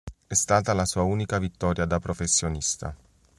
[0.25, 2.95] È stata la sua unica vittoria da professionista.